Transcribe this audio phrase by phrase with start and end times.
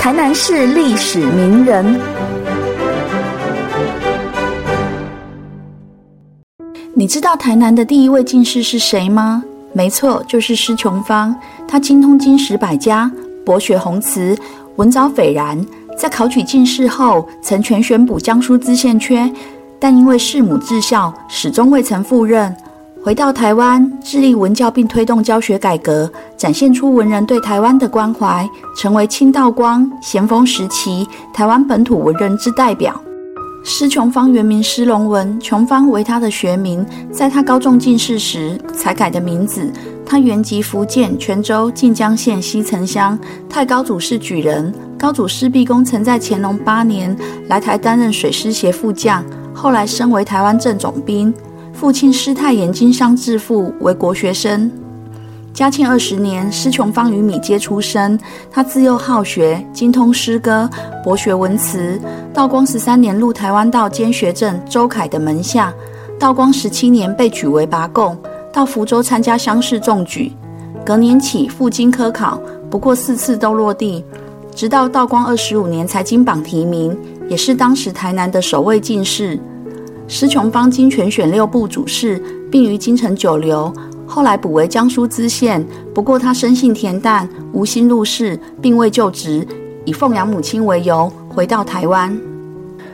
[0.00, 2.00] 台南市历史名人，
[6.94, 9.44] 你知道台南的第一位进士是谁吗？
[9.74, 11.36] 没错，就是施琼芳。
[11.68, 13.12] 他精通经史百家，
[13.44, 14.34] 博学宏词，
[14.76, 15.62] 文藻斐然。
[15.98, 19.30] 在考取进士后，曾全选补江苏知县缺，
[19.78, 22.56] 但因为弑母至孝，始终未曾赴任。
[23.02, 28.46] 回到台湾，致力文教并推动教学改革，展现出文人对台湾的关怀，
[28.76, 33.00] 成为清道光、咸丰时期台湾本土文人之代表。
[33.64, 39.72] 施琼芳原名施龙文，琼芳为他的学名，在他高中进士时才改的名字。
[40.04, 47.16] 他原籍福建泉州晋江县西城乡，太高祖是举人，高祖施弼公曾在乾隆八年
[47.48, 49.24] 来台担任水师协副将，
[49.54, 51.32] 后来升为台湾正总兵。
[51.72, 54.70] 父亲施太炎经商致富，为国学生。
[55.52, 58.18] 嘉庆二十年，施琼芳与米阶出生。
[58.50, 60.68] 他自幼好学，精通诗歌，
[61.02, 62.00] 博学文辞。
[62.32, 65.72] 道光十三年，入台湾道监学正周凯的门下。
[66.18, 68.16] 道光十七年，被举为拔贡，
[68.52, 70.32] 到福州参加乡试中举。
[70.84, 72.40] 隔年起赴京科考，
[72.70, 74.04] 不过四次都落地。
[74.54, 76.96] 直到道光二十五年才金榜题名，
[77.28, 79.38] 也是当时台南的首位进士。
[80.12, 83.72] 施琼芳经全选六部主事，并于京城久留，
[84.04, 85.64] 后来补为江苏知县。
[85.94, 89.46] 不过他生性恬淡，无心入仕，并未就职，
[89.84, 92.29] 以奉养母亲为由，回到台湾。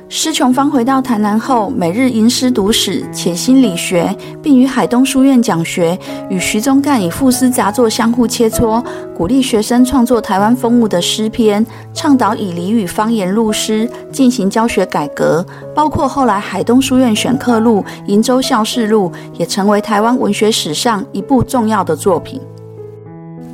[0.08, 5.98] 施琼芳回到台南后，每日吟诗读史，潜心理学，并与海东书院讲学，
[6.30, 8.82] 与徐宗干以赋诗杂作相互切磋，
[9.16, 15.44] 鼓励学生创作台湾风物的诗篇，倡导以俚语方言入诗，进行教学改革。
[15.74, 22.40] 包括后来海东书院选课录《瀛洲校事录》，也成为台湾文学史上一部重要的作品。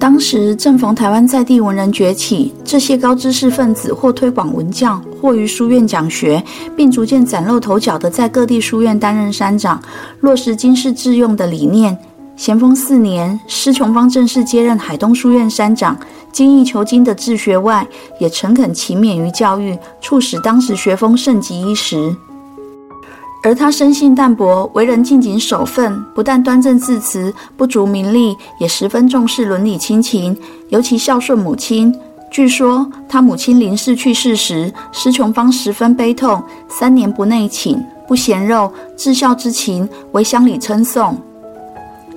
[0.02, 6.42] 当时正逢台湾在地文人崛起，这些高知识分子或推广文教，或于书院讲学，
[6.76, 9.80] 并逐渐崭露头角的在各地书院担任山长，
[10.18, 11.96] 落实经世致用的理念。
[12.34, 15.96] 咸丰四年，施琼芳正式接任海东书院山长，
[16.32, 17.86] 精益求精的治学外，
[18.18, 22.12] 也诚恳勤勉于教育，促使当时学风盛极一时。
[23.44, 30.36] 而他生性淡泊，为人敬谨守分，不但端正自持，不逐名利，也十分重视伦理亲情，
[30.68, 31.92] 尤其孝顺母亲。
[32.30, 41.18] 据说他母亲临逝去世时，施琼芳十分悲痛，三年不内寝，不衔肉，至孝之情为乡里称颂。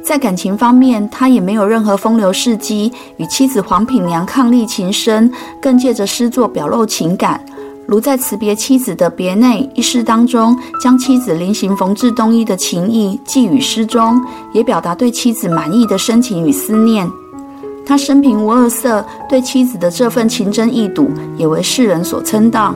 [0.03, 7.43] 在感情方面，他也没有任何风流事迹，与妻子黄品娘伉俪情深，更借着诗作表露情感。
[7.87, 14.19] 如在辞别妻子的别内一诗当中，将妻子临行缝制冬衣的情意寄予诗中，
[14.53, 17.07] 也表达对妻子满意的深情与思念。
[17.85, 22.73] 他生平无二色，对妻子的这份情真意笃，也为世人所称道。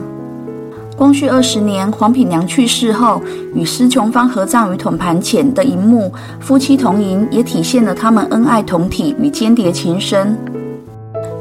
[0.96, 3.20] 光绪二十年，黄品娘去世后，
[3.54, 10.38] 与施琼芳合葬于桶盘前的一幕，夫妻同吟，也体现了他们恩爱同体与间谍情深。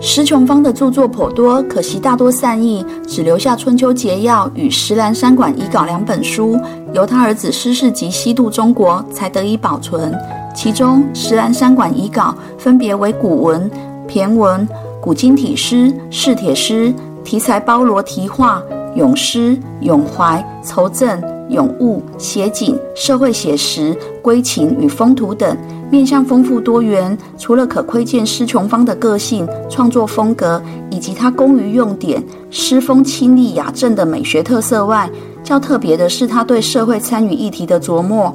[0.02, 6.58] 石琼芳的著作颇多，可惜大多散佚，只留下《春秋节要》与《石兰山馆遗稿》两本书，
[6.94, 10.18] 由他儿子施世及西渡中国才得以保存。
[10.56, 13.70] 其中，《石兰山馆遗稿》分别为古文、
[14.08, 14.66] 骈文、
[15.02, 16.94] 古今体诗、试帖诗，
[17.26, 18.64] 题材包罗题画、
[18.96, 25.58] 咏诗、咏怀、酬赠、咏物、写景、社会写实、归情与风土等。
[25.92, 30.62] 面向丰富多元，除了可窥见施琼芳的个性、创作风格
[30.92, 35.10] 以及他工于用典、诗风清丽雅正的美学特色外，
[35.44, 38.32] 较特别的是他对社会参与议题的琢磨，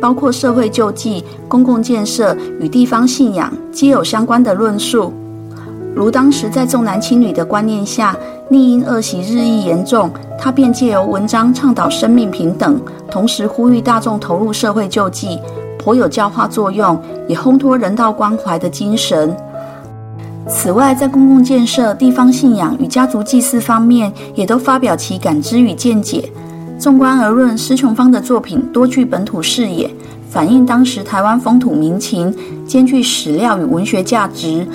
[0.00, 5.12] 包括社会救济、公共建设与地方信仰皆有相关的论述。
[5.94, 8.16] 如当时在重男轻女的观念下，
[8.48, 15.38] 逆婴恶习日益严重，他便借由文章倡导生命平等，同时呼吁大众投入社会救济。
[15.78, 19.36] 颇有教化作用，也烘托人道关怀的精神。
[20.48, 26.30] 此外，在公共建设、地方信仰与家族祭祀方面，也都发表其感知与见解。
[26.78, 29.88] 纵观而论，施琼芳的作品多具本土视野，
[30.28, 32.34] 反映当时台湾风土民情，
[32.66, 34.66] 兼具史料与文学价值。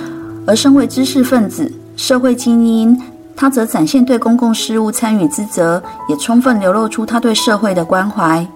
[0.46, 3.00] 而身为知识分子、社会精英，
[3.36, 8.46] 他则展现对公共事务参与之责，也充分流露出他对社会的关怀。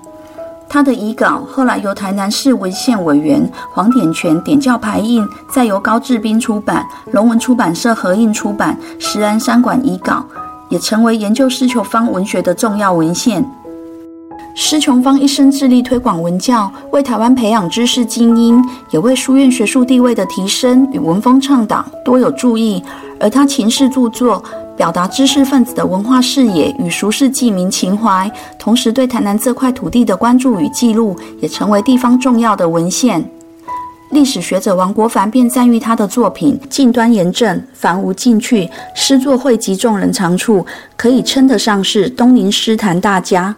[0.69, 10.15] 他的遗稿后来由台南市文献委员黄典全点教排印，再由高志斌出版，龙文出版社合印出版《石安山馆遗稿》，
[10.71, 13.49] 也成为研究施球方文学的重要文献。
[14.57, 22.81] 施琼芳一生致力推广文教，为台湾培养知识精英，也为书院学术地位的提升与文风倡导多有注意。
[23.19, 24.41] 而他勤事著作，
[24.77, 33.29] 表达知识分子的文化视野与熟世纪民情怀，同时对台南这块土地的关注与记录，也成为地方重要的文献。
[34.11, 40.65] 历史学者王国凡便赞誉他的作品“近端严正，凡无进去，诗作汇集众人长处，
[40.97, 43.57] 可以称得上是东宁诗坛大家”。